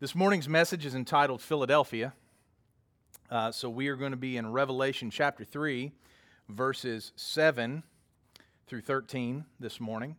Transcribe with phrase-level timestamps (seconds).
[0.00, 2.12] This morning's message is entitled Philadelphia.
[3.28, 5.90] Uh, so we are going to be in Revelation chapter 3,
[6.48, 7.82] verses 7
[8.68, 10.14] through 13 this morning.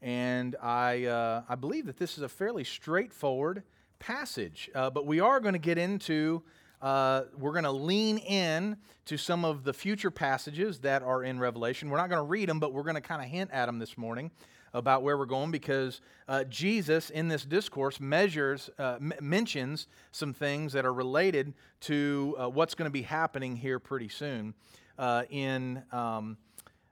[0.00, 3.64] And I, uh, I believe that this is a fairly straightforward
[3.98, 4.70] passage.
[4.72, 6.44] Uh, but we are going to get into,
[6.80, 11.40] uh, we're going to lean in to some of the future passages that are in
[11.40, 11.90] Revelation.
[11.90, 13.80] We're not going to read them, but we're going to kind of hint at them
[13.80, 14.30] this morning
[14.76, 20.32] about where we're going because uh, Jesus in this discourse measures, uh, m- mentions some
[20.32, 24.54] things that are related to uh, what's going to be happening here pretty soon
[24.98, 25.82] uh, in.
[25.92, 26.36] Um,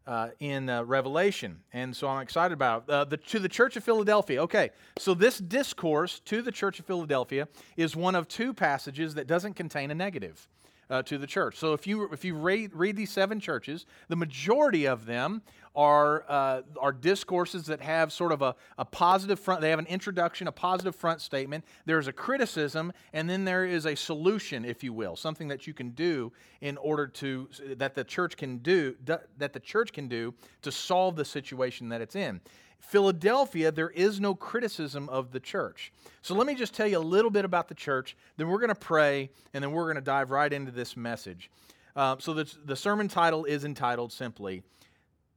[0.07, 3.09] uh, in uh, Revelation, and so I'm excited about it.
[3.09, 4.43] the to the Church of Philadelphia.
[4.43, 7.49] Okay, so this discourse to the Church of Philadelphia
[7.79, 10.47] is one of two passages that doesn't contain a negative
[10.91, 11.57] uh, to the church.
[11.57, 15.43] So if you if you read, read these seven churches, the majority of them
[15.75, 19.61] are uh, are discourses that have sort of a, a positive front.
[19.61, 21.65] They have an introduction, a positive front statement.
[21.85, 25.75] There's a criticism, and then there is a solution, if you will, something that you
[25.75, 30.35] can do in order to that the church can do that the church can do
[30.63, 32.41] to solve the situation that it's in.
[32.79, 35.93] Philadelphia, there is no criticism of the church.
[36.23, 38.69] So let me just tell you a little bit about the church, then we're going
[38.69, 41.51] to pray, and then we're going to dive right into this message.
[41.97, 44.63] Uh, so the, the sermon title is entitled simply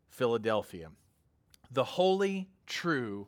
[0.10, 0.90] Philadelphia,
[1.72, 3.28] the holy, true,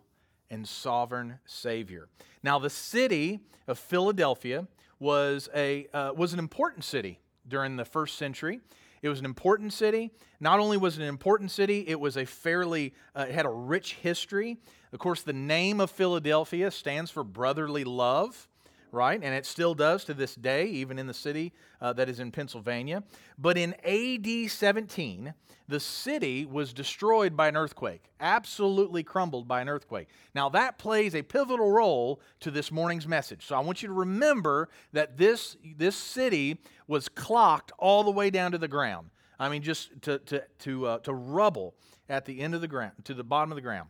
[0.49, 2.07] and sovereign Savior.
[2.43, 4.67] Now, the city of Philadelphia
[4.99, 8.59] was, a, uh, was an important city during the first century.
[9.01, 10.11] It was an important city.
[10.39, 13.49] Not only was it an important city, it was a fairly, uh, it had a
[13.49, 14.57] rich history.
[14.91, 18.48] Of course, the name of Philadelphia stands for brotherly love
[18.91, 19.19] right?
[19.21, 22.31] And it still does to this day, even in the city uh, that is in
[22.31, 23.03] Pennsylvania.
[23.37, 25.33] But in AD 17,
[25.67, 30.07] the city was destroyed by an earthquake, absolutely crumbled by an earthquake.
[30.33, 33.45] Now, that plays a pivotal role to this morning's message.
[33.45, 38.31] So I want you to remember that this, this city was clocked all the way
[38.31, 39.11] down to the ground.
[39.39, 41.75] I mean, just to, to, to, uh, to rubble
[42.09, 43.89] at the end of the ground, to the bottom of the ground.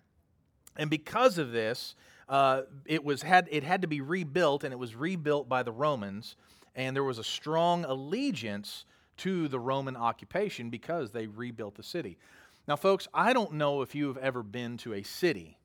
[0.76, 1.96] And because of this,
[2.30, 5.72] uh, it was had it had to be rebuilt, and it was rebuilt by the
[5.72, 6.36] Romans,
[6.76, 8.86] and there was a strong allegiance
[9.18, 12.18] to the Roman occupation because they rebuilt the city.
[12.68, 15.58] Now, folks, I don't know if you have ever been to a city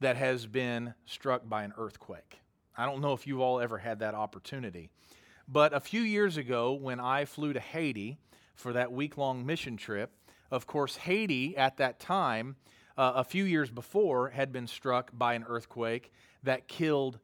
[0.00, 2.40] that has been struck by an earthquake.
[2.76, 4.90] I don't know if you've all ever had that opportunity.
[5.48, 8.18] But a few years ago, when I flew to Haiti
[8.54, 10.12] for that week long mission trip,
[10.50, 12.56] of course, Haiti at that time
[12.96, 16.12] uh, a few years before had been struck by an earthquake
[16.42, 17.18] that killed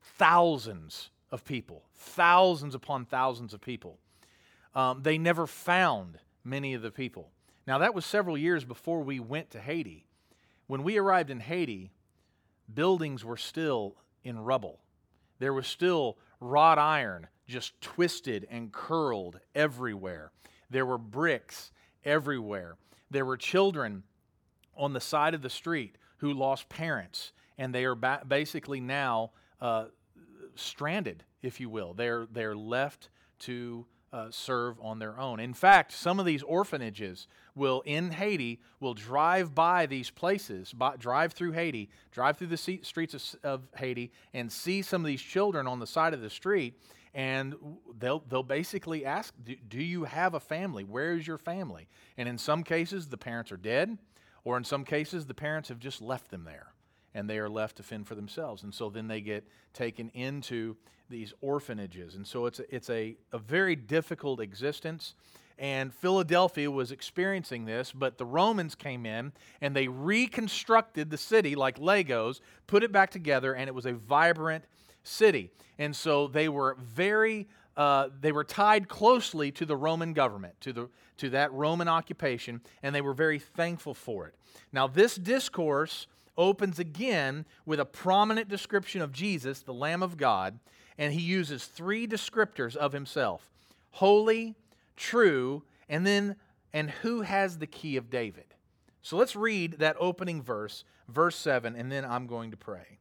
[0.00, 3.98] thousands of people, thousands upon thousands of people.
[4.74, 7.30] Um, they never found many of the people.
[7.66, 10.06] Now, that was several years before we went to Haiti.
[10.66, 11.90] When we arrived in Haiti,
[12.72, 14.80] buildings were still in rubble.
[15.38, 20.32] There was still wrought iron just twisted and curled everywhere.
[20.70, 21.70] There were bricks
[22.04, 22.76] everywhere.
[23.10, 24.02] There were children
[24.76, 29.30] on the side of the street who lost parents, and they are ba- basically now
[29.60, 29.86] uh,
[30.54, 31.94] stranded, if you will.
[31.94, 33.10] They're, they're left
[33.40, 35.40] to uh, serve on their own.
[35.40, 40.96] In fact, some of these orphanages will, in Haiti, will drive by these places, by,
[40.96, 45.20] drive through Haiti, drive through the streets of, of Haiti, and see some of these
[45.20, 46.80] children on the side of the street,
[47.14, 47.54] and
[47.98, 50.84] they'll, they'll basically ask, do, do you have a family?
[50.84, 51.88] Where is your family?
[52.16, 53.98] And in some cases, the parents are dead.
[54.46, 56.68] Or in some cases, the parents have just left them there
[57.12, 58.62] and they are left to fend for themselves.
[58.62, 60.76] And so then they get taken into
[61.10, 62.14] these orphanages.
[62.14, 65.16] And so it's a, it's a, a very difficult existence.
[65.58, 71.56] And Philadelphia was experiencing this, but the Romans came in and they reconstructed the city
[71.56, 74.62] like Legos, put it back together, and it was a vibrant
[75.02, 75.50] city.
[75.76, 80.72] And so they were very uh, they were tied closely to the Roman government, to,
[80.72, 80.88] the,
[81.18, 84.34] to that Roman occupation, and they were very thankful for it.
[84.72, 86.06] Now, this discourse
[86.38, 90.58] opens again with a prominent description of Jesus, the Lamb of God,
[90.98, 93.50] and he uses three descriptors of himself
[93.92, 94.54] holy,
[94.94, 96.36] true, and then,
[96.74, 98.44] and who has the key of David?
[99.00, 102.98] So let's read that opening verse, verse 7, and then I'm going to pray.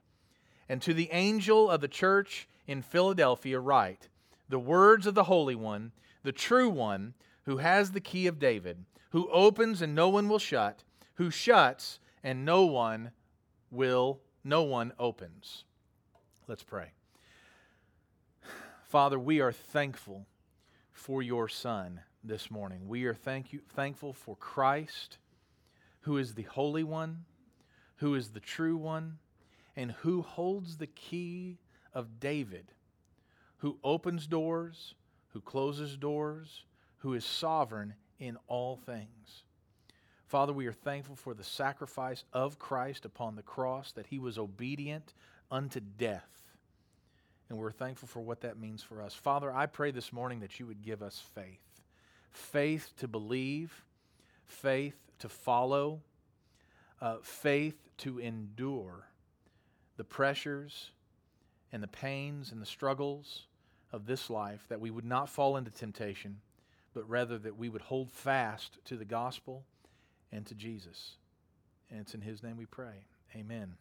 [0.70, 4.08] And to the angel of the church in Philadelphia, write,
[4.50, 5.92] the words of the Holy One,
[6.24, 7.14] the true one,
[7.44, 10.84] who has the key of David, who opens and no one will shut,
[11.16, 13.12] who shuts and no one
[13.72, 15.64] will, no one opens.
[16.48, 16.92] Let's pray.
[18.84, 20.26] Father, we are thankful
[20.92, 22.88] for your Son this morning.
[22.88, 25.18] We are thank you, thankful for Christ,
[26.02, 27.26] who is the Holy One,
[27.98, 29.18] who is the true one,
[29.76, 31.58] and who holds the key
[31.94, 32.72] of David,
[33.58, 34.96] who opens doors,
[35.30, 36.64] who closes doors,
[36.98, 39.44] who is sovereign in all things.
[40.28, 44.38] Father, we are thankful for the sacrifice of Christ upon the cross, that he was
[44.38, 45.14] obedient
[45.52, 46.44] unto death.
[47.50, 49.14] And we're thankful for what that means for us.
[49.14, 51.60] Father, I pray this morning that you would give us faith
[52.32, 53.86] faith to believe,
[54.44, 56.02] faith to follow,
[57.00, 59.08] uh, faith to endure
[59.96, 60.92] the pressures
[61.76, 63.48] and the pains and the struggles
[63.92, 66.40] of this life, that we would not fall into temptation,
[66.94, 69.66] but rather that we would hold fast to the gospel
[70.32, 71.18] and to Jesus.
[71.92, 73.04] And it's in his name we pray.
[73.36, 73.74] Amen.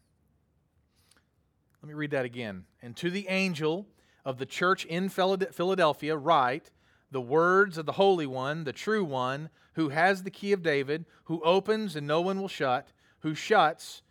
[1.80, 2.64] Let me read that again.
[2.82, 3.86] And to the angel
[4.24, 6.72] of the church in Philadelphia, write
[7.12, 11.04] the words of the Holy One, the true One, who has the key of David,
[11.26, 12.88] who opens and no one will shut,
[13.20, 14.02] who shuts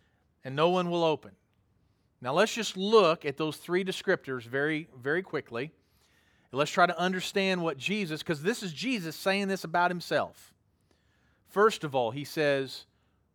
[0.42, 1.32] and no one will open.
[2.24, 5.72] Now let's just look at those three descriptors very, very quickly.
[6.52, 10.54] Let's try to understand what Jesus, because this is Jesus saying this about himself.
[11.50, 12.86] First of all, he says,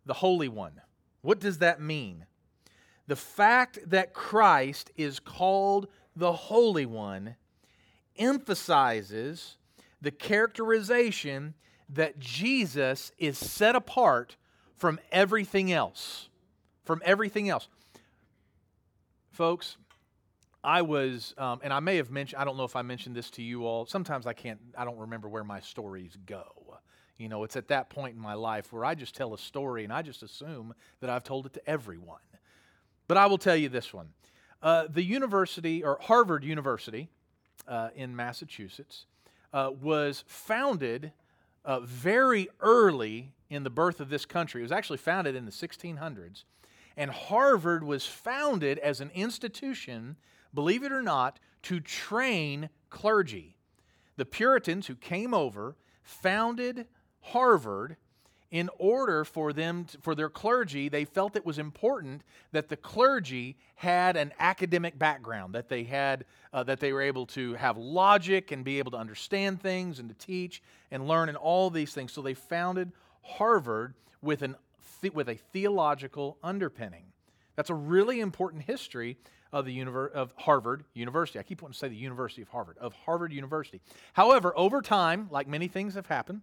[0.07, 0.81] the Holy One.
[1.21, 2.25] What does that mean?
[3.05, 7.35] The fact that Christ is called the Holy One
[8.17, 9.57] emphasizes
[10.01, 11.53] the characterization
[11.89, 14.35] that Jesus is set apart
[14.77, 16.29] from everything else.
[16.85, 17.67] From everything else
[19.39, 19.77] folks,
[20.65, 23.29] I was, um, and I may have mentioned, I don't know if I mentioned this
[23.31, 23.85] to you all.
[23.85, 26.43] Sometimes I can't, I don't remember where my stories go.
[27.17, 29.85] You know, it's at that point in my life where I just tell a story
[29.85, 32.19] and I just assume that I've told it to everyone.
[33.07, 34.09] But I will tell you this one.
[34.61, 37.07] Uh, the university, or Harvard University
[37.65, 39.05] uh, in Massachusetts,
[39.53, 41.13] uh, was founded
[41.63, 44.59] uh, very early in the birth of this country.
[44.59, 46.43] It was actually founded in the 1600s
[46.99, 50.17] and Harvard was founded as an institution,
[50.53, 53.55] believe it or not, to train clergy.
[54.17, 56.87] The Puritans who came over founded
[57.21, 57.95] Harvard
[58.51, 62.75] in order for them to, for their clergy they felt it was important that the
[62.75, 67.77] clergy had an academic background that they had uh, that they were able to have
[67.77, 71.93] logic and be able to understand things and to teach and learn and all these
[71.93, 72.91] things so they founded
[73.21, 73.93] harvard
[74.23, 74.55] with an
[75.13, 77.05] with a theological underpinning.
[77.55, 79.17] That's a really important history
[79.51, 81.39] of the univer- of Harvard University.
[81.39, 83.81] I keep wanting to say the University of Harvard, of Harvard University.
[84.13, 86.41] However, over time, like many things have happened,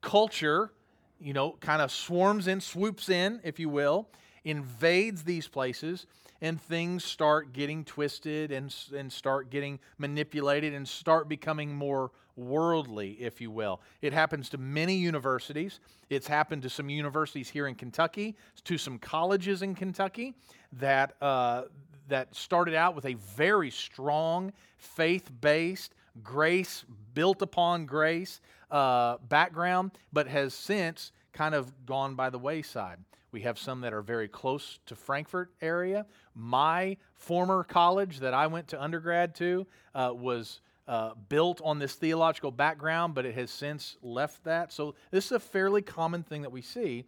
[0.00, 0.72] culture,
[1.20, 4.08] you know, kind of swarms in, swoops in, if you will,
[4.44, 6.06] invades these places,
[6.40, 13.12] and things start getting twisted and, and start getting manipulated and start becoming more worldly,
[13.12, 13.80] if you will.
[14.02, 15.80] It happens to many universities.
[16.10, 20.34] It's happened to some universities here in Kentucky, to some colleges in Kentucky
[20.74, 21.62] that, uh,
[22.08, 26.84] that started out with a very strong faith based, grace
[27.14, 28.40] built upon grace
[28.70, 32.98] uh, background, but has since kind of gone by the wayside.
[33.32, 36.06] We have some that are very close to Frankfort area.
[36.34, 41.94] My former college that I went to undergrad to uh, was uh, built on this
[41.94, 44.72] theological background, but it has since left that.
[44.72, 47.04] So this is a fairly common thing that we see.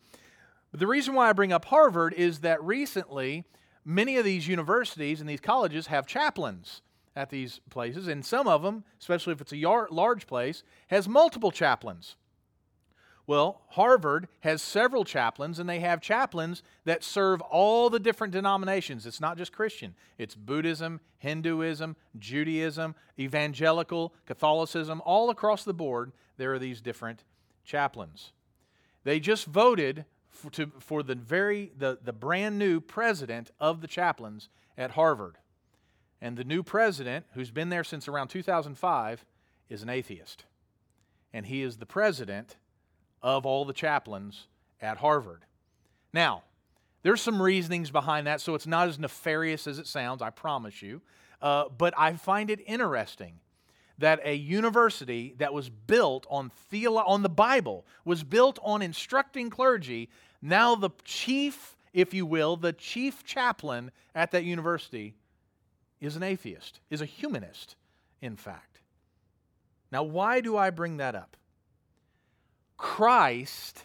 [0.71, 3.45] But the reason why I bring up Harvard is that recently,
[3.85, 6.83] many of these universities and these colleges have chaplains
[7.17, 11.51] at these places, and some of them, especially if it's a large place, has multiple
[11.51, 12.17] chaplains.
[13.29, 19.05] Well, Harvard has several chaplains, and they have chaplains that serve all the different denominations.
[19.05, 26.13] It's not just Christian, it's Buddhism, Hinduism, Judaism, Evangelical, Catholicism, all across the board.
[26.39, 27.23] There are these different
[27.65, 28.33] chaplains.
[29.05, 33.89] They just voted for, to, for the very the, the brand new president of the
[33.89, 35.37] chaplains at Harvard.
[36.23, 39.27] And the new president, who's been there since around 2005,
[39.69, 40.47] is an atheist.
[41.35, 42.57] And he is the president
[43.23, 44.47] of all the chaplains
[44.81, 45.45] at Harvard.
[46.13, 46.45] Now,
[47.03, 50.83] there's some reasonings behind that, so it's not as nefarious as it sounds, I promise
[50.83, 51.01] you.
[51.41, 53.41] Uh, but I find it interesting
[53.99, 59.51] that a university that was built on, theolo- on the Bible, was built on instructing
[59.51, 60.09] clergy,
[60.41, 65.15] now the chief, if you will, the chief chaplain at that university
[66.01, 67.75] is an atheist, is a humanist,
[68.23, 68.81] in fact.
[69.91, 71.37] Now, why do I bring that up?
[72.79, 73.85] Christ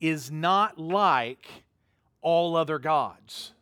[0.00, 1.46] is not like
[2.20, 3.52] all other gods.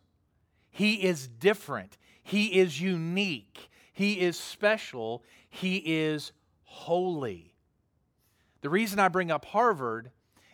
[0.71, 1.97] He is different.
[2.23, 3.69] He is unique.
[3.91, 5.23] He is special.
[5.49, 6.31] He is
[6.63, 7.53] holy.
[8.61, 10.09] The reason I bring up Harvard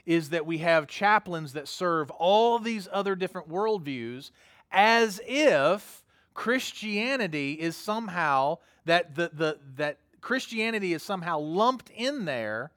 [0.06, 4.32] is that we have chaplains that serve all these other different worldviews
[4.72, 12.72] as if Christianity is somehow that the, the that Christianity is somehow lumped in there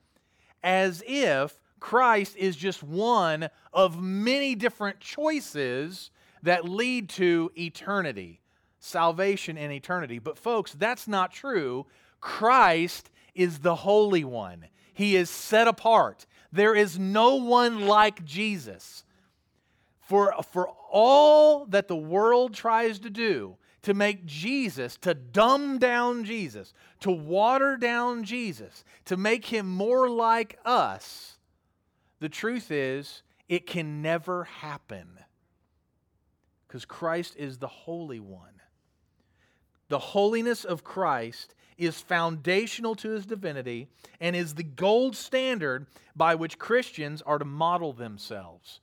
[0.63, 6.11] as if Christ is just one of many different choices
[6.43, 8.41] that lead to eternity,
[8.79, 10.19] salvation and eternity.
[10.19, 11.87] But, folks, that's not true.
[12.21, 16.27] Christ is the Holy One, He is set apart.
[16.53, 19.05] There is no one like Jesus.
[20.01, 26.25] For, for all that the world tries to do to make Jesus, to dumb down
[26.25, 31.39] Jesus, to water down Jesus, to make him more like us,
[32.21, 35.19] the truth is, it can never happen.
[36.67, 38.61] Because Christ is the Holy One.
[39.89, 43.89] The holiness of Christ is foundational to his divinity
[44.21, 48.81] and is the gold standard by which Christians are to model themselves.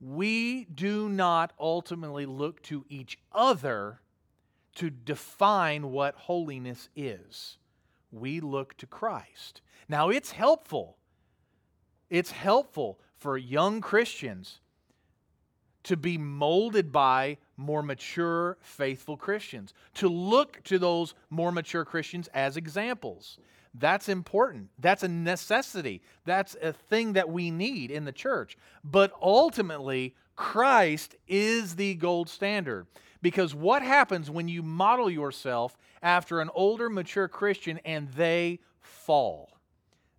[0.00, 4.00] We do not ultimately look to each other
[4.76, 7.58] to define what holiness is.
[8.12, 9.60] We look to Christ.
[9.88, 10.96] Now, it's helpful.
[12.08, 14.60] It's helpful for young Christians
[15.82, 22.28] to be molded by more mature, faithful Christians, to look to those more mature Christians
[22.34, 23.38] as examples.
[23.74, 24.68] That's important.
[24.78, 26.02] That's a necessity.
[26.24, 28.58] That's a thing that we need in the church.
[28.82, 32.86] But ultimately, Christ is the gold standard.
[33.22, 39.50] Because what happens when you model yourself after an older, mature Christian and they fall?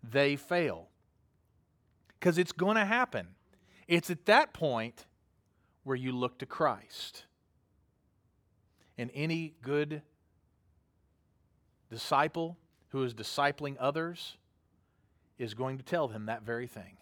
[0.03, 0.89] They fail.
[2.19, 3.27] Because it's going to happen.
[3.87, 5.05] It's at that point
[5.83, 7.25] where you look to Christ.
[8.97, 10.03] And any good
[11.89, 12.57] disciple
[12.89, 14.37] who is discipling others
[15.39, 16.97] is going to tell them that very thing.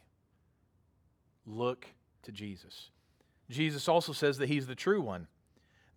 [1.46, 1.88] Look
[2.24, 2.90] to Jesus.
[3.50, 5.28] Jesus also says that he's the true one.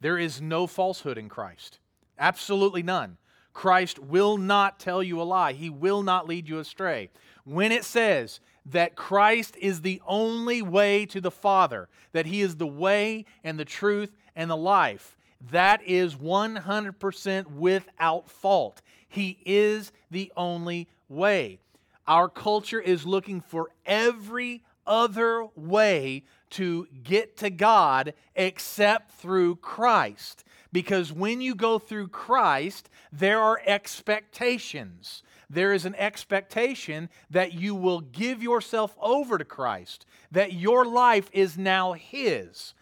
[0.02, 1.78] There is no falsehood in Christ,
[2.18, 3.18] absolutely none.
[3.52, 7.10] Christ will not tell you a lie, He will not lead you astray.
[7.44, 12.56] When it says that Christ is the only way to the Father, that He is
[12.56, 15.16] the way and the truth and the life,
[15.52, 18.82] that is 100% without fault.
[19.08, 21.60] He is the only way.
[22.08, 30.44] Our culture is looking for every other way to get to God except through Christ.
[30.72, 35.22] Because when you go through Christ, there are expectations.
[35.50, 41.28] There is an expectation that you will give yourself over to Christ, that your life
[41.32, 42.72] is now His.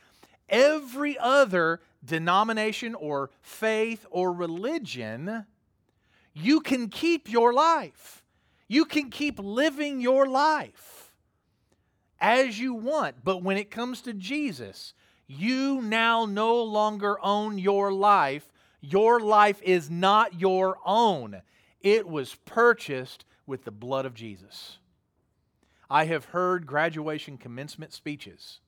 [0.48, 5.46] Every other denomination or faith or religion,
[6.32, 8.22] you can keep your life.
[8.68, 10.99] You can keep living your life
[12.20, 13.16] as you want.
[13.24, 14.94] But when it comes to Jesus,
[15.26, 18.50] you now no longer own your life.
[18.80, 21.42] Your life is not your own,
[21.80, 24.78] it was purchased with the blood of Jesus.
[25.90, 28.60] I have heard graduation commencement speeches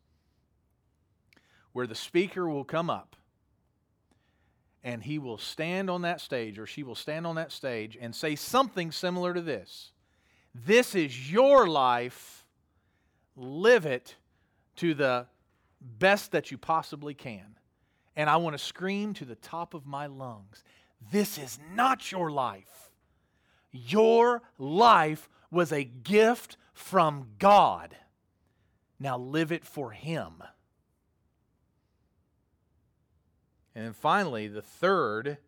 [1.73, 3.16] where the speaker will come up
[4.85, 8.14] and he will stand on that stage or she will stand on that stage and
[8.14, 9.92] say something similar to this
[10.54, 12.41] This is your life
[13.37, 14.17] live it
[14.77, 15.27] to the
[15.81, 17.59] best that you possibly can.
[18.15, 20.65] And I want to scream to the top of my lungs
[21.11, 22.91] this is not your life.
[23.73, 27.97] Your life was a gift from God.
[29.01, 30.43] Now live it for Him.
[33.75, 35.39] And then finally, the third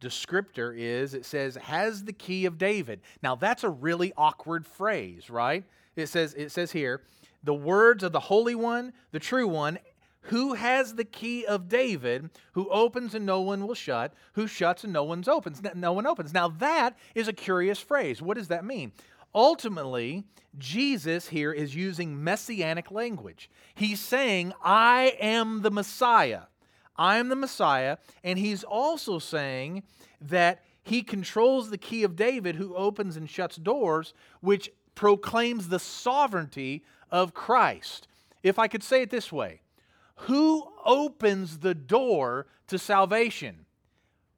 [0.00, 3.00] descriptor is it says, has the key of David.
[3.22, 5.64] Now, that's a really awkward phrase, right?
[5.96, 7.02] It says, it says here,
[7.42, 9.78] the words of the Holy One, the true one,
[10.22, 14.84] who has the key of David, who opens and no one will shut, who shuts
[14.84, 16.34] and no one's opens, no one opens.
[16.34, 18.20] Now that is a curious phrase.
[18.20, 18.92] What does that mean?
[19.34, 20.24] Ultimately,
[20.58, 23.50] Jesus here is using messianic language.
[23.74, 26.42] He's saying, I am the Messiah.
[26.96, 27.98] I am the Messiah.
[28.24, 29.82] And he's also saying
[30.20, 35.78] that he controls the key of David who opens and shuts doors, which proclaims the
[35.78, 38.08] sovereignty of Christ.
[38.42, 39.60] If I could say it this way
[40.16, 43.66] Who opens the door to salvation?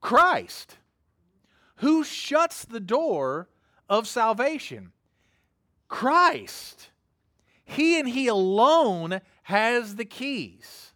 [0.02, 0.76] Christ.
[1.76, 3.48] Who shuts the door
[3.88, 4.92] of salvation?
[5.88, 6.90] Christ.
[7.64, 10.92] He and He alone has the keys.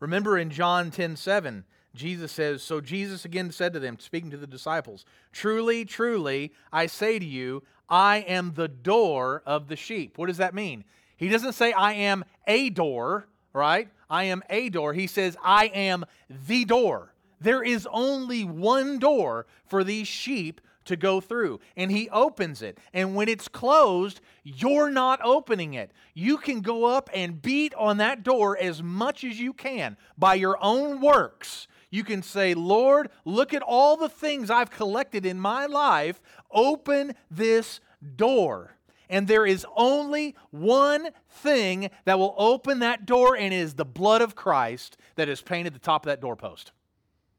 [0.00, 1.64] Remember in John 10 7,
[1.94, 6.86] Jesus says, So Jesus again said to them, speaking to the disciples, Truly, truly, I
[6.86, 10.18] say to you, I am the door of the sheep.
[10.18, 10.84] What does that mean?
[11.16, 13.88] He doesn't say, I am a door, right?
[14.08, 14.92] I am a door.
[14.92, 16.04] He says, I am
[16.46, 17.12] the door.
[17.40, 21.60] There is only one door for these sheep to go through.
[21.76, 22.78] And he opens it.
[22.92, 25.92] And when it's closed, you're not opening it.
[26.14, 30.34] You can go up and beat on that door as much as you can by
[30.34, 31.68] your own works.
[31.90, 36.20] You can say, Lord, look at all the things I've collected in my life.
[36.50, 37.80] Open this
[38.16, 38.74] door.
[39.10, 43.86] And there is only one thing that will open that door, and it is the
[43.86, 46.72] blood of Christ that is painted the top of that doorpost.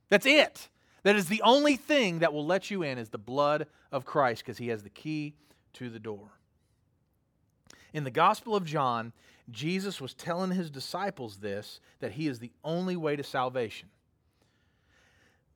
[0.10, 0.70] That's it.
[1.04, 4.44] That is the only thing that will let you in is the blood of Christ
[4.44, 5.36] because he has the key
[5.74, 6.32] to the door.
[7.94, 9.14] In the Gospel of John,
[9.52, 13.90] Jesus was telling his disciples this that he is the only way to salvation.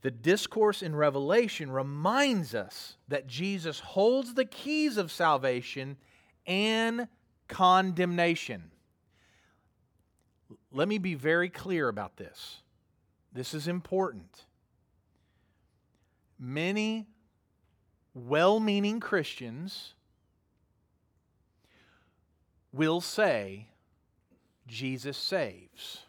[0.04, 5.98] The discourse in Revelation reminds us that Jesus holds the keys of salvation
[6.46, 7.08] and
[7.48, 8.70] condemnation.
[10.72, 12.62] Let me be very clear about this.
[13.34, 14.46] This is important
[16.44, 17.08] many
[18.14, 19.94] well meaning Christians
[22.72, 23.68] will say
[24.68, 26.00] Jesus saves,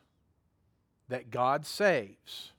[1.09, 2.53] that God saves.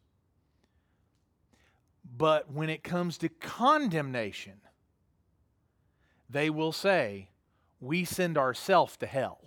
[2.17, 4.61] But when it comes to condemnation,
[6.29, 7.29] they will say,
[7.79, 9.41] We send ourselves to hell.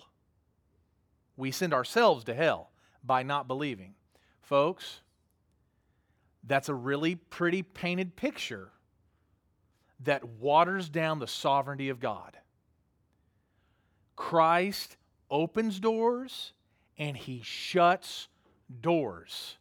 [1.36, 2.70] We send ourselves to hell
[3.02, 3.94] by not believing.
[4.42, 5.00] Folks,
[6.44, 8.70] that's a really pretty painted picture
[10.00, 12.36] that waters down the sovereignty of God.
[14.16, 14.96] Christ
[15.30, 16.52] opens doors
[16.98, 18.28] and he shuts
[18.80, 19.56] doors.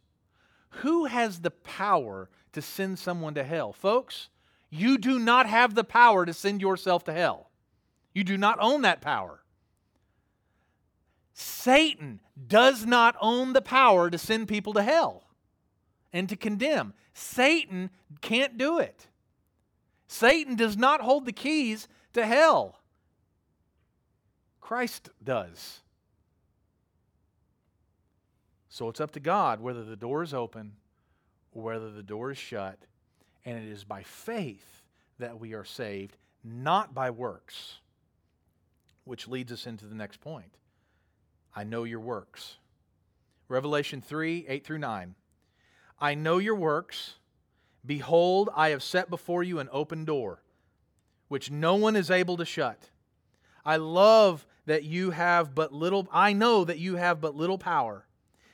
[0.70, 3.72] Who has the power to send someone to hell?
[3.72, 4.28] Folks,
[4.68, 7.50] you do not have the power to send yourself to hell.
[8.12, 9.40] You do not own that power.
[11.32, 15.22] Satan does not own the power to send people to hell
[16.12, 16.94] and to condemn.
[17.14, 19.06] Satan can't do it.
[20.08, 22.80] Satan does not hold the keys to hell.
[24.60, 25.80] Christ does.
[28.68, 30.72] So it's up to God whether the door is open
[31.52, 32.78] whether the door is shut.
[33.44, 34.82] And it is by faith
[35.18, 37.78] that we are saved, not by works.
[39.04, 40.54] Which leads us into the next point.
[41.54, 42.58] I know your works.
[43.48, 45.14] Revelation 3 8 through 9.
[46.00, 47.14] I know your works.
[47.84, 50.42] Behold, I have set before you an open door,
[51.28, 52.90] which no one is able to shut.
[53.64, 58.06] I love that you have but little, I know that you have but little power,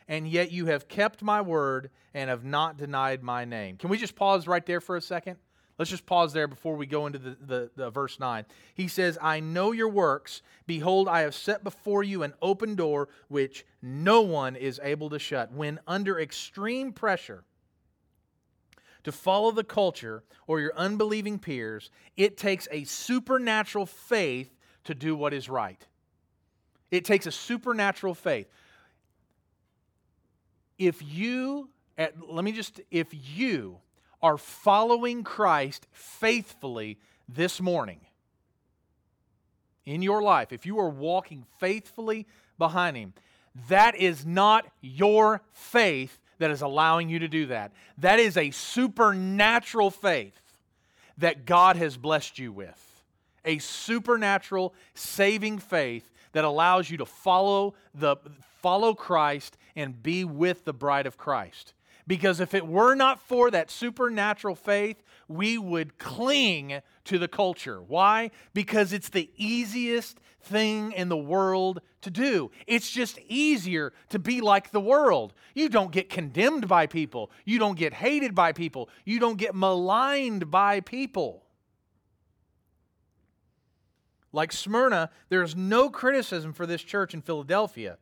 [0.08, 3.76] and yet you have kept my word and have not denied my name.
[3.76, 5.36] Can we just pause right there for a second?
[5.78, 8.44] Let's just pause there before we go into the, the, the, verse 9.
[8.74, 10.40] He says, I know your works.
[10.66, 15.18] Behold, I have set before you an open door which no one is able to
[15.18, 15.50] shut.
[15.52, 17.42] When under extreme pressure
[19.02, 25.16] to follow the culture or your unbelieving peers, it takes a supernatural faith to do
[25.16, 25.84] what is right.
[26.92, 28.46] It takes a supernatural faith.
[30.78, 33.78] If you, let me just, if you
[34.22, 38.00] are following Christ faithfully this morning
[39.84, 42.26] in your life, if you are walking faithfully
[42.58, 43.14] behind Him,
[43.68, 47.72] that is not your faith that is allowing you to do that.
[47.98, 50.40] That is a supernatural faith
[51.18, 52.80] that God has blessed you with.
[53.44, 58.16] A supernatural saving faith that allows you to follow the
[58.64, 61.74] follow Christ and be with the bride of Christ.
[62.06, 67.82] Because if it were not for that supernatural faith, we would cling to the culture.
[67.82, 68.30] Why?
[68.54, 72.50] Because it's the easiest thing in the world to do.
[72.66, 75.34] It's just easier to be like the world.
[75.54, 79.54] You don't get condemned by people, you don't get hated by people, you don't get
[79.54, 81.42] maligned by people.
[84.32, 87.98] Like Smyrna, there's no criticism for this church in Philadelphia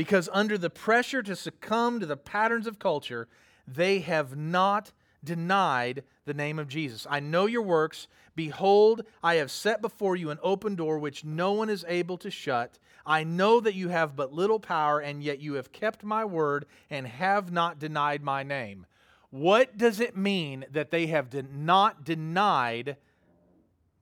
[0.00, 3.28] because under the pressure to succumb to the patterns of culture,
[3.68, 7.06] they have not denied the name of Jesus.
[7.10, 8.08] I know your works.
[8.34, 12.30] Behold, I have set before you an open door which no one is able to
[12.30, 12.78] shut.
[13.04, 16.64] I know that you have but little power, and yet you have kept my word
[16.88, 18.86] and have not denied my name.
[19.28, 22.96] What does it mean that they have de- not denied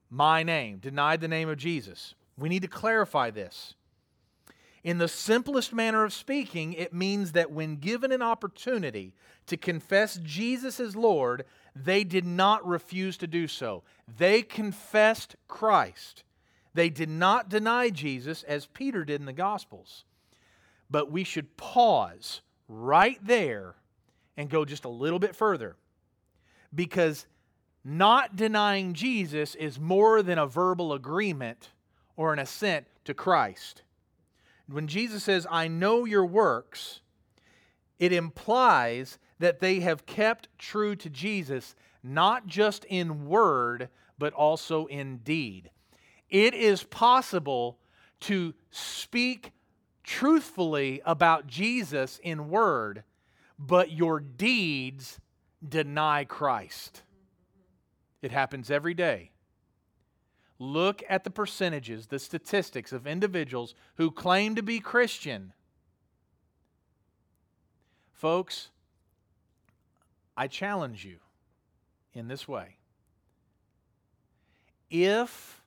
[0.09, 2.15] my name, denied the name of Jesus?
[2.37, 3.75] We need to clarify this.
[4.89, 9.13] In the simplest manner of speaking, it means that when given an opportunity
[9.45, 11.45] to confess Jesus as Lord,
[11.77, 13.83] they did not refuse to do so.
[14.17, 16.25] They confessed Christ.
[16.73, 20.07] They did not deny Jesus as Peter did in the Gospels.
[20.89, 23.75] But we should pause right there
[24.39, 25.77] and go just a little bit further.
[26.75, 27.27] Because
[27.85, 31.73] not denying Jesus is more than a verbal agreement
[32.17, 33.83] or an assent to Christ.
[34.69, 37.01] When Jesus says, I know your works,
[37.99, 44.87] it implies that they have kept true to Jesus, not just in word, but also
[44.87, 45.71] in deed.
[46.29, 47.79] It is possible
[48.21, 49.53] to speak
[50.03, 53.05] truthfully about Jesus in word,
[53.59, 55.19] but your deeds
[55.67, 57.03] deny Christ.
[58.21, 59.31] It happens every day.
[60.59, 65.53] Look at the percentages, the statistics of individuals who claim to be Christian.
[68.13, 68.71] Folks,
[70.37, 71.19] I challenge you
[72.13, 72.77] in this way.
[74.91, 75.63] If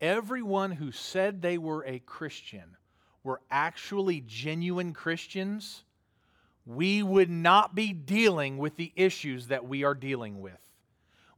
[0.00, 2.76] everyone who said they were a Christian
[3.22, 5.84] were actually genuine Christians,
[6.64, 10.71] we would not be dealing with the issues that we are dealing with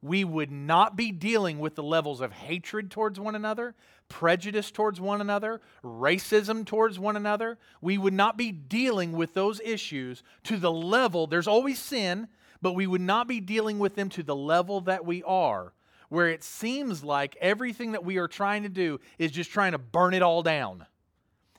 [0.05, 3.75] we would not be dealing with the levels of hatred towards one another,
[4.11, 7.57] prejudice towards one another, racism towards one another.
[7.81, 12.29] We would not be dealing with those issues to the level, there's always sin,
[12.61, 15.73] but we would not be dealing with them to the level that we are,
[16.11, 19.79] where it seems like everything that we are trying to do is just trying to
[19.79, 20.85] burn it all down.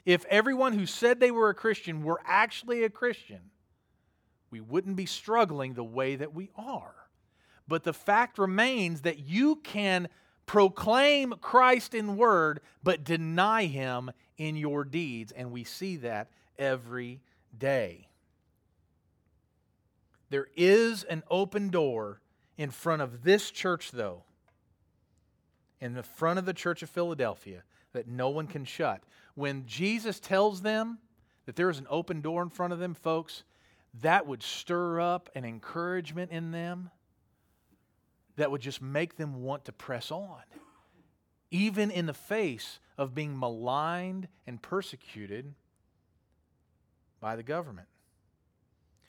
[0.06, 3.42] If everyone who said they were a Christian were actually a Christian,
[4.52, 6.94] we wouldn't be struggling the way that we are.
[7.68, 10.08] But the fact remains that you can
[10.46, 15.32] proclaim Christ in word, but deny him in your deeds.
[15.32, 17.22] And we see that every
[17.58, 18.08] day.
[20.30, 22.22] There is an open door
[22.58, 24.24] in front of this church, though,
[25.80, 29.04] in the front of the church of Philadelphia, that no one can shut.
[29.36, 31.00] When Jesus tells them
[31.46, 33.44] that there is an open door in front of them, folks,
[34.02, 36.90] that would stir up an encouragement in them
[38.36, 40.42] that would just make them want to press on,
[41.52, 45.54] even in the face of being maligned and persecuted
[47.20, 47.88] by the government.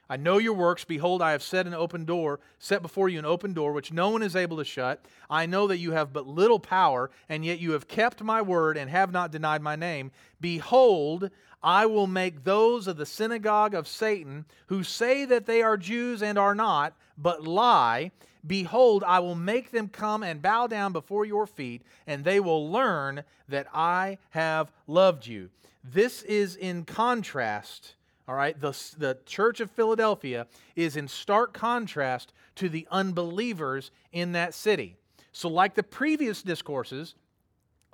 [0.09, 0.85] I know your works.
[0.85, 4.11] Behold, I have set an open door, set before you an open door, which no
[4.11, 5.05] one is able to shut.
[5.29, 8.77] I know that you have but little power, and yet you have kept my word
[8.77, 10.13] and have not denied my name.
[10.41, 15.77] Behold, I will make those of the synagogue of Satan who say that they are
[15.77, 18.13] Jews and are not, but lie.
[18.47, 22.71] Behold, I will make them come and bow down before your feet, and they will
[22.71, 25.51] learn that I have loved you.
[25.83, 27.95] This is in contrast
[28.29, 34.33] all right, the, the church of Philadelphia is in stark contrast to the unbelievers in
[34.33, 34.97] that city.
[35.31, 37.15] So, like the previous discourses,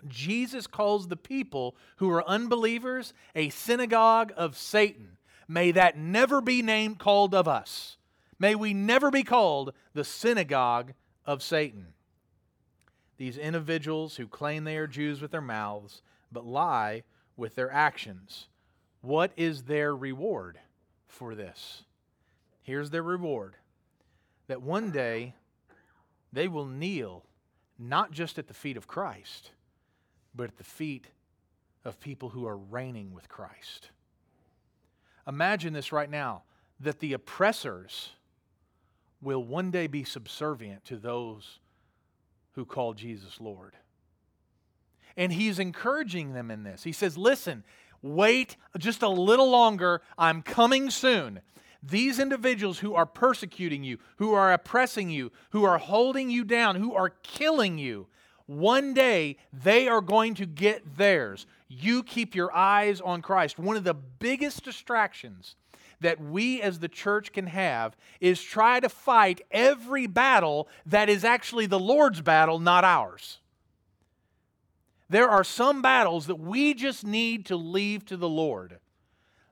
[0.08, 5.18] Jesus calls the people who are unbelievers a synagogue of Satan.
[5.48, 7.98] May that never be named called of us.
[8.42, 11.94] May we never be called the synagogue of Satan.
[13.16, 16.02] These individuals who claim they are Jews with their mouths,
[16.32, 17.04] but lie
[17.36, 18.48] with their actions.
[19.00, 20.58] What is their reward
[21.06, 21.84] for this?
[22.62, 23.54] Here's their reward
[24.48, 25.36] that one day
[26.32, 27.24] they will kneel
[27.78, 29.52] not just at the feet of Christ,
[30.34, 31.06] but at the feet
[31.84, 33.90] of people who are reigning with Christ.
[35.28, 36.42] Imagine this right now
[36.80, 38.10] that the oppressors
[39.22, 41.58] will one day be subservient to those
[42.52, 43.74] who call Jesus Lord.
[45.16, 46.84] And he's encouraging them in this.
[46.84, 47.64] He says, Listen,
[48.02, 50.02] Wait just a little longer.
[50.18, 51.40] I'm coming soon.
[51.82, 56.76] These individuals who are persecuting you, who are oppressing you, who are holding you down,
[56.76, 58.08] who are killing you,
[58.46, 61.46] one day they are going to get theirs.
[61.68, 63.58] You keep your eyes on Christ.
[63.58, 65.56] One of the biggest distractions
[66.02, 71.24] that we as the church can have is try to fight every battle that is
[71.24, 73.38] actually the Lord's battle, not ours.
[75.08, 78.78] There are some battles that we just need to leave to the Lord.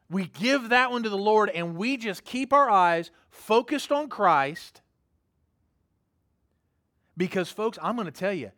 [0.09, 4.09] We give that one to the Lord and we just keep our eyes focused on
[4.09, 4.83] Christ.
[7.17, 8.51] Because, folks, I'm going to tell you,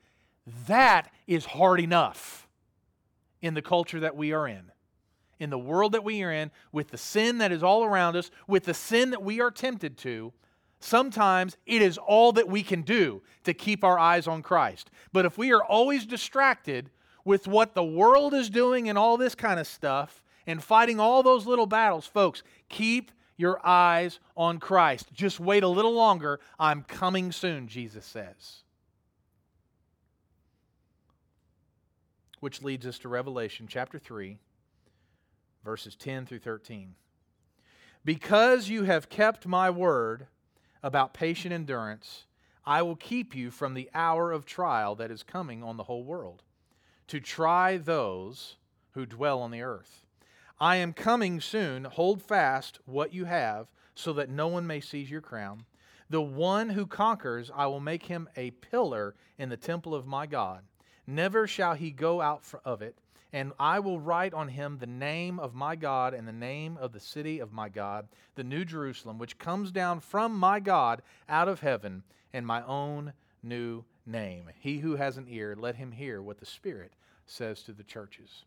[0.67, 2.49] that is hard enough
[3.41, 4.72] in the culture that we are in,
[5.43, 8.31] in the world that we are in, with the sin that is all around us,
[8.47, 10.33] with the sin that we are tempted to.
[10.79, 14.91] Sometimes it is all that we can do to keep our eyes on Christ.
[15.13, 16.91] But if we are always distracted
[17.25, 21.23] with what the world is doing and all this kind of stuff and fighting all
[21.23, 25.13] those little battles, folks, keep your eyes on Christ.
[25.13, 26.39] Just wait a little longer.
[26.59, 28.63] I'm coming soon, Jesus says.
[32.39, 34.39] Which leads us to Revelation chapter 3,
[35.65, 36.95] verses 10 through 13.
[38.05, 40.27] Because you have kept my word
[40.83, 42.25] about patient endurance,
[42.65, 46.05] I will keep you from the hour of trial that is coming on the whole
[46.05, 46.43] world,
[47.09, 48.57] to try those
[48.93, 50.07] who dwell on the earth.
[50.61, 51.85] I am coming soon.
[51.85, 55.65] Hold fast what you have, so that no one may seize your crown.
[56.09, 60.27] The one who conquers, I will make him a pillar in the temple of my
[60.27, 60.63] God.
[61.07, 62.97] Never shall he go out of it
[63.33, 66.93] and I will write on him the name of my God and the name of
[66.93, 71.49] the city of my God, the New Jerusalem, which comes down from my God out
[71.49, 74.51] of heaven, and my own new name.
[74.59, 76.93] He who has an ear, let him hear what the Spirit
[77.27, 78.45] says to the churches.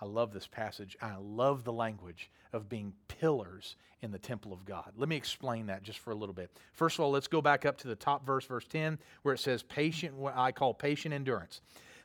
[0.00, 0.96] I love this passage.
[1.00, 4.92] I love the language of being pillars in the temple of God.
[4.96, 6.50] Let me explain that just for a little bit.
[6.72, 9.40] First of all, let's go back up to the top verse, verse 10, where it
[9.40, 11.60] says patient, what I call patient endurance.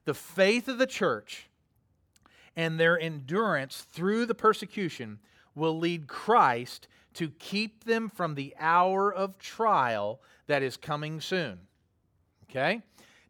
[0.06, 1.49] The faith of the church
[2.60, 5.18] and their endurance through the persecution
[5.56, 11.60] will lead Christ to keep them from the hour of trial that is coming soon.
[12.50, 12.82] Okay?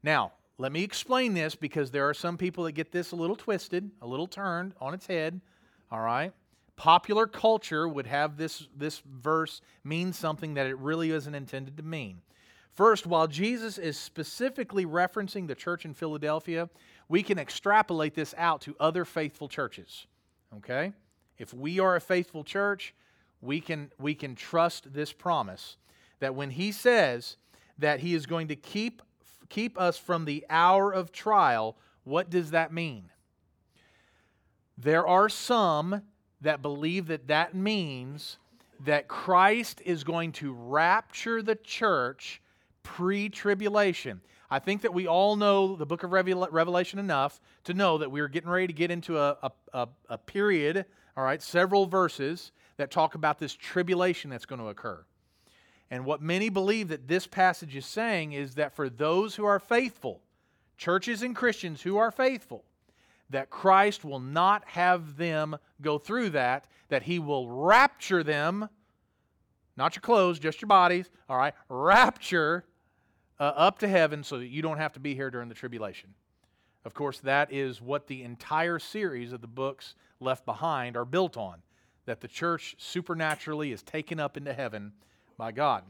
[0.01, 3.35] Now, let me explain this because there are some people that get this a little
[3.35, 5.41] twisted, a little turned on its head.
[5.91, 6.33] All right?
[6.75, 11.83] Popular culture would have this, this verse mean something that it really isn't intended to
[11.83, 12.23] mean.
[12.71, 16.69] First, while Jesus is specifically referencing the church in Philadelphia,
[17.09, 20.05] we can extrapolate this out to other faithful churches.
[20.57, 20.93] Okay?
[21.37, 22.93] If we are a faithful church,
[23.41, 25.77] we can, we can trust this promise
[26.19, 27.37] that when he says
[27.79, 29.01] that he is going to keep,
[29.49, 33.09] keep us from the hour of trial, what does that mean?
[34.77, 36.03] There are some
[36.41, 38.37] that believe that that means
[38.85, 42.41] that Christ is going to rapture the church
[42.83, 44.21] pre tribulation.
[44.51, 48.27] I think that we all know the book of Revelation enough to know that we're
[48.27, 50.85] getting ready to get into a, a, a, a period,
[51.15, 55.05] all right, several verses that talk about this tribulation that's going to occur.
[55.91, 59.59] And what many believe that this passage is saying is that for those who are
[59.59, 60.21] faithful,
[60.77, 62.63] churches and Christians who are faithful,
[63.29, 68.69] that Christ will not have them go through that, that he will rapture them,
[69.77, 72.65] not your clothes, just your bodies, all right, rapture
[73.39, 76.13] uh, up to heaven so that you don't have to be here during the tribulation.
[76.85, 81.37] Of course, that is what the entire series of the books left behind are built
[81.37, 81.61] on
[82.05, 84.93] that the church supernaturally is taken up into heaven
[85.37, 85.83] by God.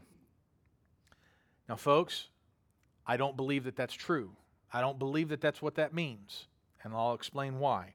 [1.68, 2.28] Now, folks,
[3.06, 4.32] I don't believe that that's true.
[4.72, 6.46] I don't believe that that's what that means,
[6.82, 7.94] and I'll explain why.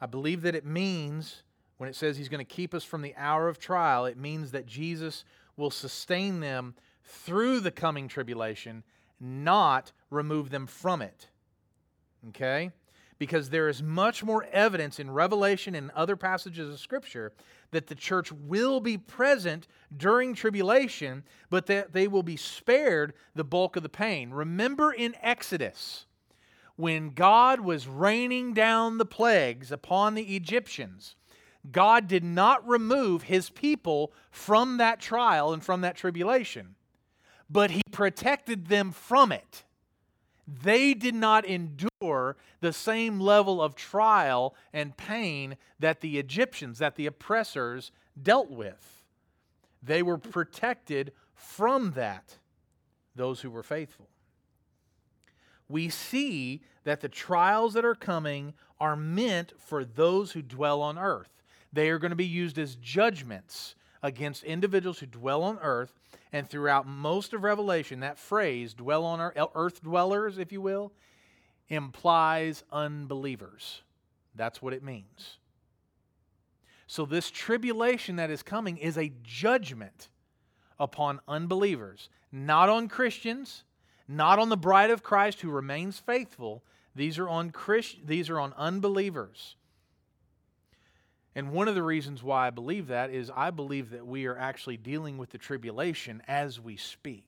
[0.00, 1.42] I believe that it means,
[1.76, 4.50] when it says he's going to keep us from the hour of trial, it means
[4.52, 5.24] that Jesus
[5.56, 8.82] will sustain them through the coming tribulation,
[9.20, 11.28] not remove them from it.
[12.28, 12.72] Okay?
[13.18, 17.32] Because there is much more evidence in Revelation and other passages of Scripture
[17.70, 23.44] that the church will be present during tribulation, but that they will be spared the
[23.44, 24.30] bulk of the pain.
[24.30, 26.06] Remember in Exodus,
[26.76, 31.14] when God was raining down the plagues upon the Egyptians,
[31.70, 36.74] God did not remove his people from that trial and from that tribulation
[37.52, 39.64] but he protected them from it.
[40.48, 46.96] They did not endure the same level of trial and pain that the Egyptians, that
[46.96, 49.04] the oppressors dealt with.
[49.82, 52.38] They were protected from that,
[53.14, 54.08] those who were faithful.
[55.68, 60.98] We see that the trials that are coming are meant for those who dwell on
[60.98, 61.42] earth.
[61.72, 65.92] They are going to be used as judgments against individuals who dwell on earth.
[66.32, 69.20] And throughout most of Revelation, that phrase, dwell on
[69.54, 70.92] earth dwellers, if you will,
[71.68, 73.82] implies unbelievers.
[74.34, 75.38] That's what it means.
[76.86, 80.08] So, this tribulation that is coming is a judgment
[80.78, 83.64] upon unbelievers, not on Christians,
[84.08, 86.62] not on the bride of Christ who remains faithful.
[86.94, 89.56] These are on Christ, these are on unbelievers.
[91.34, 94.36] And one of the reasons why I believe that is I believe that we are
[94.36, 97.26] actually dealing with the tribulation as we speak.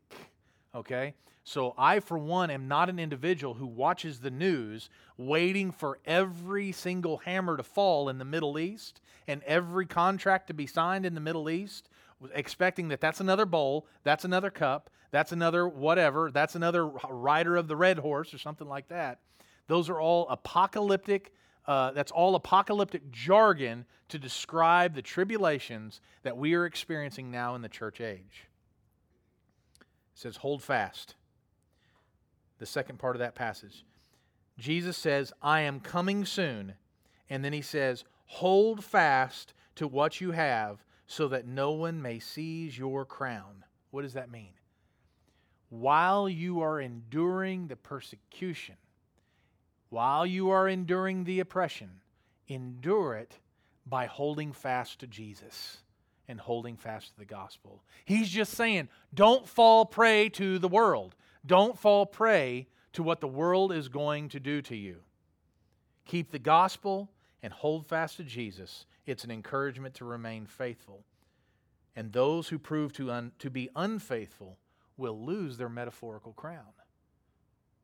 [0.74, 1.14] Okay?
[1.44, 4.88] So I, for one, am not an individual who watches the news
[5.18, 10.54] waiting for every single hammer to fall in the Middle East and every contract to
[10.54, 11.90] be signed in the Middle East,
[12.34, 17.68] expecting that that's another bowl, that's another cup, that's another whatever, that's another rider of
[17.68, 19.18] the red horse or something like that.
[19.66, 21.32] Those are all apocalyptic
[21.66, 27.62] uh, that's all apocalyptic jargon to describe the tribulations that we are experiencing now in
[27.62, 28.48] the church age.
[29.80, 31.14] It says, hold fast.
[32.58, 33.84] The second part of that passage.
[34.58, 36.74] Jesus says, I am coming soon.
[37.28, 42.18] And then he says, Hold fast to what you have so that no one may
[42.18, 43.64] seize your crown.
[43.90, 44.54] What does that mean?
[45.68, 48.76] While you are enduring the persecution,
[49.94, 51.88] while you are enduring the oppression,
[52.48, 53.38] endure it
[53.86, 55.76] by holding fast to Jesus
[56.26, 57.80] and holding fast to the gospel.
[58.04, 61.14] He's just saying, don't fall prey to the world.
[61.46, 64.96] Don't fall prey to what the world is going to do to you.
[66.06, 67.08] Keep the gospel
[67.40, 68.86] and hold fast to Jesus.
[69.06, 71.04] It's an encouragement to remain faithful.
[71.94, 74.58] And those who prove to, un, to be unfaithful
[74.96, 76.74] will lose their metaphorical crown.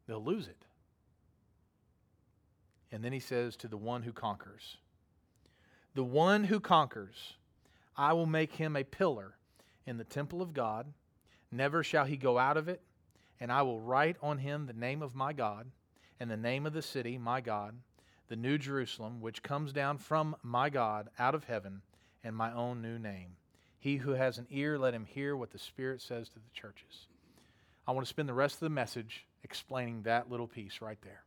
[0.08, 0.66] They'll lose it.
[2.92, 4.76] And then he says, To the one who conquers.
[5.94, 7.34] The one who conquers,
[7.96, 9.34] I will make him a pillar
[9.86, 10.86] in the temple of God.
[11.50, 12.80] Never shall he go out of it.
[13.40, 15.66] And I will write on him the name of my God
[16.20, 17.74] and the name of the city, my God,
[18.28, 21.80] the new Jerusalem, which comes down from my God out of heaven,
[22.22, 23.36] and my own new name.
[23.78, 27.06] He who has an ear, let him hear what the Spirit says to the churches.
[27.88, 31.22] I want to spend the rest of the message explaining that little piece right there.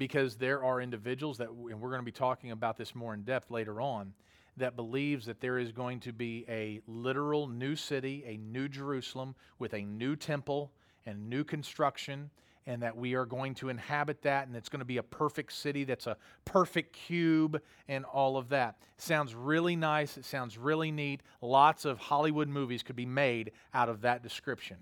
[0.00, 3.20] Because there are individuals that, and we're going to be talking about this more in
[3.20, 4.14] depth later on,
[4.56, 9.34] that believes that there is going to be a literal new city, a new Jerusalem
[9.58, 10.72] with a new temple
[11.04, 12.30] and new construction,
[12.66, 15.52] and that we are going to inhabit that, and it's going to be a perfect
[15.52, 18.78] city that's a perfect cube and all of that.
[18.96, 20.16] Sounds really nice.
[20.16, 21.20] It sounds really neat.
[21.42, 24.78] Lots of Hollywood movies could be made out of that description.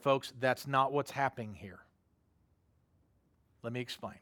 [0.00, 1.78] Folks, that's not what's happening here.
[3.62, 4.16] Let me explain.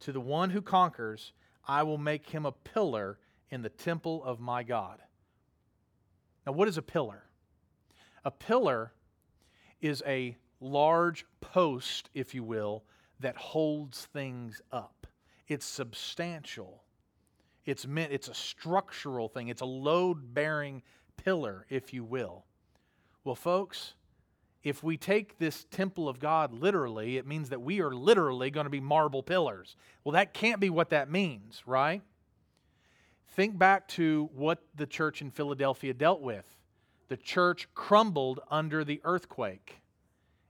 [0.00, 1.32] To the one who conquers,
[1.66, 3.18] I will make him a pillar
[3.50, 4.98] in the temple of my God.
[6.46, 7.24] Now, what is a pillar?
[8.24, 8.92] A pillar
[9.80, 12.84] is a large post, if you will,
[13.18, 15.06] that holds things up.
[15.48, 16.84] It's substantial.
[17.64, 19.48] It's meant it's a structural thing.
[19.48, 20.82] It's a load-bearing
[21.16, 22.44] pillar, if you will.
[23.24, 23.94] Well, folks,
[24.62, 28.64] if we take this temple of God literally, it means that we are literally going
[28.64, 29.76] to be marble pillars.
[30.04, 32.02] Well, that can't be what that means, right?
[33.28, 36.44] Think back to what the church in Philadelphia dealt with.
[37.08, 39.80] The church crumbled under the earthquake.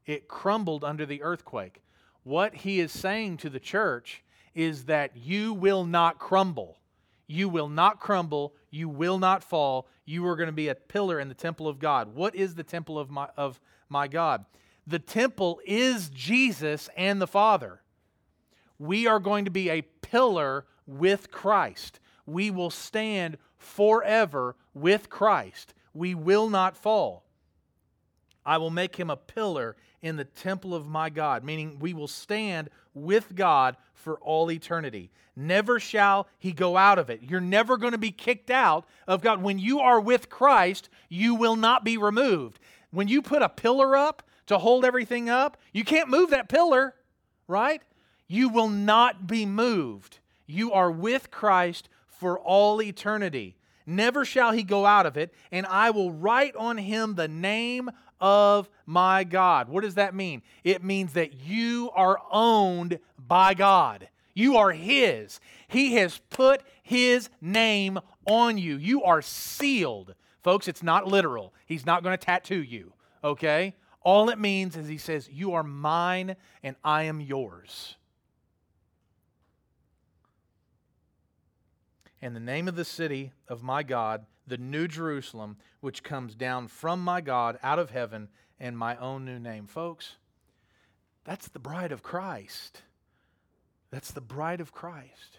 [0.06, 1.82] It crumbled under the earthquake.
[2.24, 6.78] What he is saying to the church is that you will not crumble.
[7.28, 8.54] You will not crumble.
[8.70, 9.86] You will not fall.
[10.04, 12.14] You are going to be a pillar in the temple of God.
[12.14, 14.44] What is the temple of my, of my God?
[14.86, 17.82] The temple is Jesus and the Father.
[18.78, 22.00] We are going to be a pillar with Christ
[22.30, 25.74] we will stand forever with Christ.
[25.92, 27.24] We will not fall.
[28.46, 32.08] I will make him a pillar in the temple of my God, meaning we will
[32.08, 35.10] stand with God for all eternity.
[35.36, 37.22] Never shall he go out of it.
[37.22, 39.42] You're never going to be kicked out of God.
[39.42, 42.58] When you are with Christ, you will not be removed.
[42.90, 46.94] When you put a pillar up to hold everything up, you can't move that pillar,
[47.46, 47.82] right?
[48.26, 50.18] You will not be moved.
[50.46, 53.56] You are with Christ for all eternity.
[53.86, 57.90] Never shall he go out of it, and I will write on him the name
[58.20, 59.68] of my God.
[59.68, 60.42] What does that mean?
[60.62, 64.08] It means that you are owned by God.
[64.34, 65.40] You are his.
[65.68, 68.76] He has put his name on you.
[68.76, 70.14] You are sealed.
[70.42, 71.52] Folks, it's not literal.
[71.66, 73.74] He's not going to tattoo you, okay?
[74.02, 77.96] All it means is he says, You are mine and I am yours.
[82.22, 86.68] and the name of the city of my God, the New Jerusalem, which comes down
[86.68, 89.66] from my God out of heaven, and my own new name.
[89.66, 90.16] Folks,
[91.24, 92.82] that's the bride of Christ.
[93.90, 95.38] That's the bride of Christ.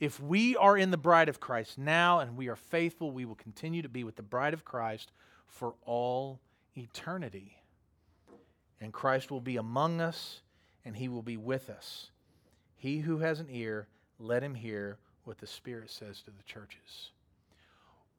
[0.00, 3.34] If we are in the bride of Christ now and we are faithful, we will
[3.34, 5.10] continue to be with the bride of Christ
[5.46, 6.40] for all
[6.76, 7.56] eternity.
[8.80, 10.42] And Christ will be among us
[10.84, 12.10] and he will be with us.
[12.76, 13.88] He who has an ear,
[14.20, 17.10] let him hear what the Spirit says to the churches.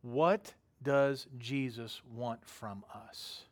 [0.02, 0.54] What
[0.84, 3.44] does Jesus want from us?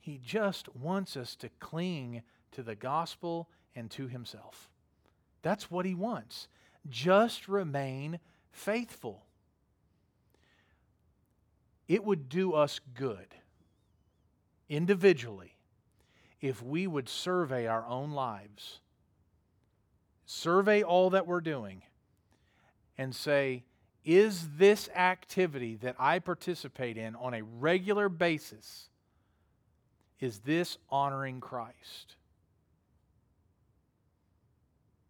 [0.00, 2.22] He just wants us to cling
[2.52, 4.70] to the gospel and to himself.
[5.46, 6.48] That's what he wants.
[6.88, 8.18] Just remain
[8.50, 9.22] faithful.
[11.86, 13.28] It would do us good
[14.68, 15.54] individually
[16.40, 18.80] if we would survey our own lives
[20.24, 21.82] survey all that we're doing
[22.98, 23.62] and say,
[24.04, 28.88] is this activity that I participate in on a regular basis,
[30.18, 32.15] is this honoring Christ?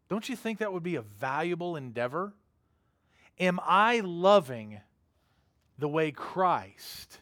[0.08, 2.34] Don't you think that would be a valuable endeavor?
[3.38, 4.80] Am I loving
[5.78, 7.20] the way Christ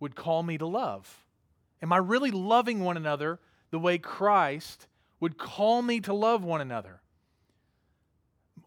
[0.00, 1.24] would call me to love?
[1.82, 3.38] Am I really loving one another
[3.70, 4.86] the way Christ
[5.20, 7.00] would call me to love one another?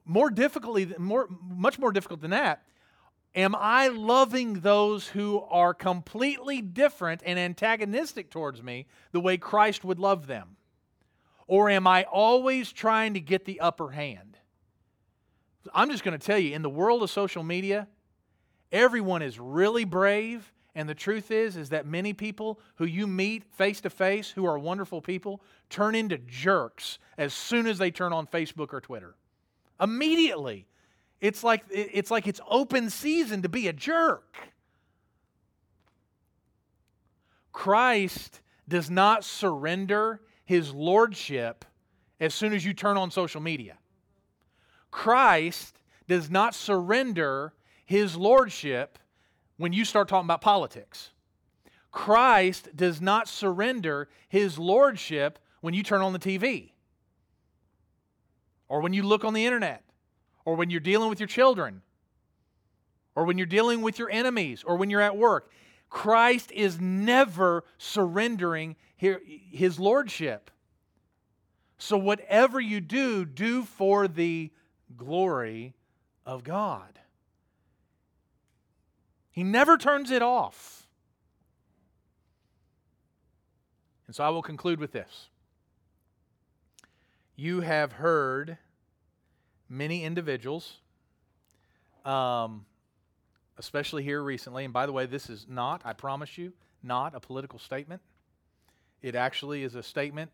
[0.05, 2.63] More difficultly, more, much more difficult than that,
[3.35, 9.83] am I loving those who are completely different and antagonistic towards me the way Christ
[9.83, 10.57] would love them?
[11.51, 14.37] Or am I always trying to get the upper hand?
[15.73, 17.89] I'm just going to tell you, in the world of social media,
[18.71, 20.49] everyone is really brave.
[20.75, 24.45] And the truth is, is that many people who you meet face to face, who
[24.45, 29.15] are wonderful people, turn into jerks as soon as they turn on Facebook or Twitter.
[29.77, 30.67] Immediately,
[31.19, 34.37] it's like it's like it's open season to be a jerk.
[37.51, 38.39] Christ
[38.69, 40.21] does not surrender
[40.51, 41.63] his lordship
[42.19, 43.77] as soon as you turn on social media.
[44.91, 45.79] Christ
[46.09, 47.53] does not surrender
[47.85, 48.99] his lordship
[49.55, 51.11] when you start talking about politics.
[51.93, 56.71] Christ does not surrender his lordship when you turn on the TV
[58.67, 59.85] or when you look on the internet
[60.43, 61.81] or when you're dealing with your children
[63.15, 65.49] or when you're dealing with your enemies or when you're at work.
[65.91, 70.49] Christ is never surrendering his lordship.
[71.77, 74.51] So, whatever you do, do for the
[74.97, 75.75] glory
[76.25, 76.99] of God.
[79.31, 80.87] He never turns it off.
[84.07, 85.29] And so I will conclude with this.
[87.35, 88.57] You have heard
[89.69, 90.79] many individuals,
[92.03, 92.65] um,
[93.61, 96.51] especially here recently, and by the way, this is not, I promise you,
[96.81, 98.01] not a political statement.
[99.03, 100.31] It actually is a statement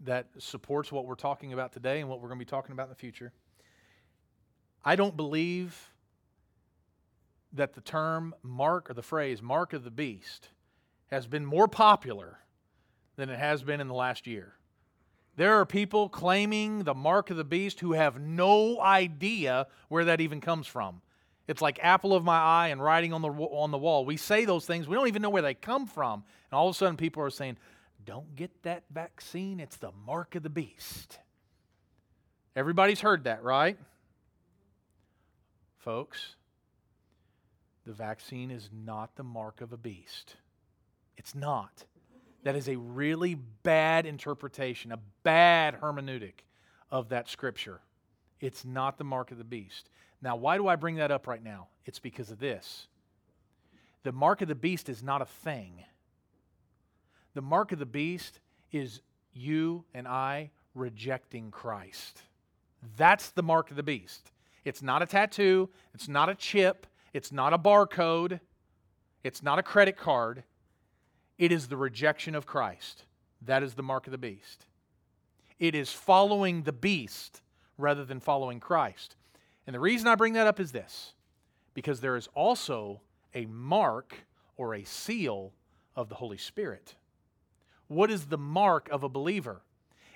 [0.00, 2.84] that supports what we're talking about today and what we're going to be talking about
[2.84, 3.32] in the future.
[4.82, 5.90] I don't believe
[7.52, 10.48] that the term mark or the phrase mark of the beast
[11.08, 12.38] has been more popular
[13.16, 14.54] than it has been in the last year.
[15.36, 20.22] There are people claiming the mark of the beast who have no idea where that
[20.22, 21.02] even comes from.
[21.50, 24.04] It's like apple of my eye and writing on the on the wall.
[24.04, 26.22] We say those things, we don't even know where they come from.
[26.48, 27.58] And all of a sudden people are saying,
[28.04, 31.18] "Don't get that vaccine, it's the mark of the beast."
[32.54, 33.76] Everybody's heard that, right?
[35.78, 36.36] Folks,
[37.84, 40.36] the vaccine is not the mark of a beast.
[41.16, 41.84] It's not.
[42.44, 46.44] That is a really bad interpretation, a bad hermeneutic
[46.92, 47.80] of that scripture.
[48.38, 49.90] It's not the mark of the beast.
[50.22, 51.68] Now, why do I bring that up right now?
[51.84, 52.86] It's because of this.
[54.02, 55.84] The mark of the beast is not a thing.
[57.34, 58.40] The mark of the beast
[58.72, 59.00] is
[59.32, 62.22] you and I rejecting Christ.
[62.96, 64.32] That's the mark of the beast.
[64.64, 68.40] It's not a tattoo, it's not a chip, it's not a barcode,
[69.24, 70.44] it's not a credit card.
[71.38, 73.04] It is the rejection of Christ.
[73.42, 74.66] That is the mark of the beast.
[75.58, 77.40] It is following the beast
[77.78, 79.16] rather than following Christ.
[79.70, 81.12] And the reason I bring that up is this
[81.74, 83.02] because there is also
[83.36, 84.24] a mark
[84.56, 85.52] or a seal
[85.94, 86.96] of the Holy Spirit.
[87.86, 89.62] What is the mark of a believer?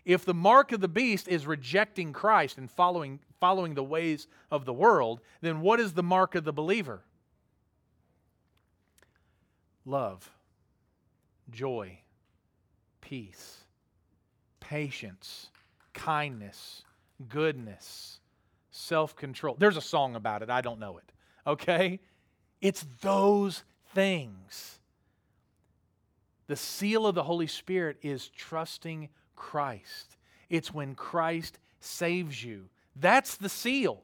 [0.04, 4.64] If the mark of the beast is rejecting Christ and following, following the ways of
[4.64, 7.04] the world, then what is the mark of the believer?
[9.84, 10.32] Love
[11.52, 12.00] joy,
[13.00, 13.58] peace,
[14.58, 15.50] patience,
[15.92, 16.82] kindness,
[17.28, 18.18] goodness,
[18.74, 19.56] self control.
[19.58, 20.50] There's a song about it.
[20.50, 21.12] I don't know it.
[21.46, 22.00] Okay?
[22.60, 23.62] It's those
[23.94, 24.80] things.
[26.46, 30.16] The seal of the Holy Spirit is trusting Christ.
[30.50, 32.68] It's when Christ saves you.
[32.96, 34.02] That's the seal.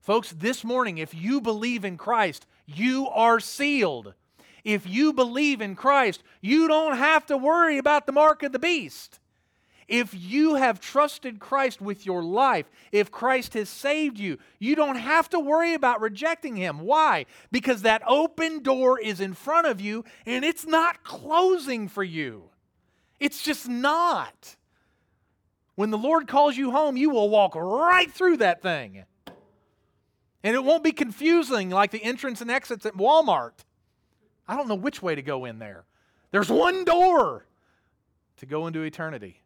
[0.00, 4.14] Folks, this morning, if you believe in Christ, you are sealed.
[4.64, 8.58] If you believe in Christ, you don't have to worry about the mark of the
[8.58, 9.20] beast.
[9.88, 14.96] If you have trusted Christ with your life, if Christ has saved you, you don't
[14.96, 16.80] have to worry about rejecting Him.
[16.80, 17.26] Why?
[17.50, 22.44] Because that open door is in front of you and it's not closing for you.
[23.20, 24.56] It's just not.
[25.74, 29.04] When the Lord calls you home, you will walk right through that thing.
[30.44, 33.64] And it won't be confusing like the entrance and exits at Walmart.
[34.48, 35.84] I don't know which way to go in there.
[36.30, 37.46] There's one door
[38.38, 39.41] to go into eternity.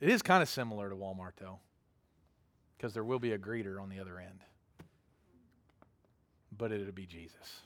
[0.00, 1.58] It is kind of similar to Walmart, though,
[2.76, 4.40] because there will be a greeter on the other end.
[6.56, 7.60] But it'll be Jesus.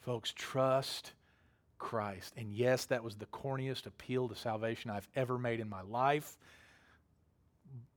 [0.00, 1.12] Folks, trust
[1.78, 2.32] Christ.
[2.36, 6.38] And yes, that was the corniest appeal to salvation I've ever made in my life,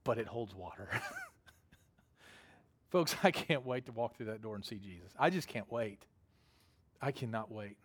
[0.04, 0.90] but it holds water.
[2.90, 5.12] Folks, I can't wait to walk through that door and see Jesus.
[5.20, 6.04] I just can't wait.
[7.02, 7.78] I cannot wait.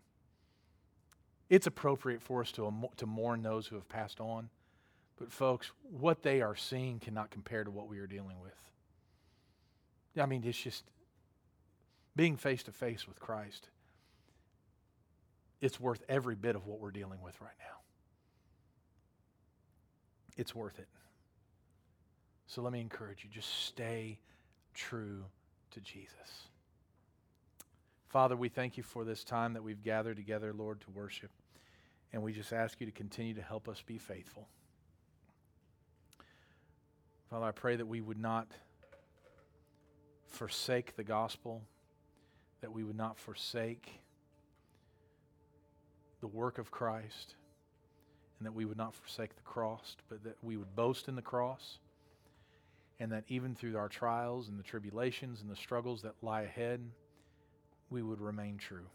[1.51, 4.49] It's appropriate for us to, to mourn those who have passed on.
[5.21, 8.55] But, folks, what they are seeing cannot compare to what we are dealing with.
[10.21, 10.83] I mean, it's just
[12.16, 13.68] being face to face with Christ.
[15.61, 17.77] It's worth every bit of what we're dealing with right now.
[20.39, 20.89] It's worth it.
[22.47, 24.18] So let me encourage you just stay
[24.73, 25.25] true
[25.73, 26.49] to Jesus.
[28.09, 31.31] Father, we thank you for this time that we've gathered together, Lord, to worship.
[32.12, 34.49] And we just ask you to continue to help us be faithful.
[37.31, 38.49] Father, I pray that we would not
[40.26, 41.62] forsake the gospel,
[42.61, 44.01] that we would not forsake
[46.20, 47.37] the work of Christ,
[48.39, 51.22] and that we would not forsake the cross, but that we would boast in the
[51.22, 51.78] cross,
[52.99, 56.81] and that even through our trials and the tribulations and the struggles that lie ahead,
[57.91, 58.87] we would remain true.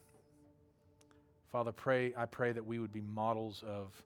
[1.53, 4.03] Father, pray, I pray that we would be models of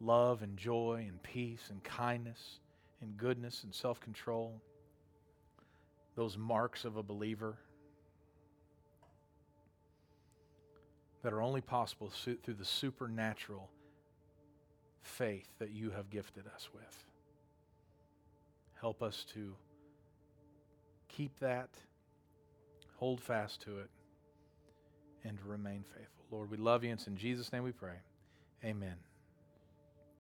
[0.00, 2.60] love and joy and peace and kindness
[3.04, 4.60] and goodness and self control,
[6.16, 7.56] those marks of a believer
[11.22, 13.70] that are only possible through the supernatural
[15.02, 17.04] faith that you have gifted us with.
[18.80, 19.54] Help us to
[21.08, 21.70] keep that,
[22.96, 23.90] hold fast to it,
[25.24, 26.24] and remain faithful.
[26.30, 27.96] Lord, we love you, and it's in Jesus' name we pray.
[28.62, 28.96] Amen.